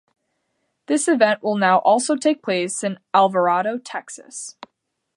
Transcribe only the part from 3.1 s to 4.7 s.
Alvarado, Texas.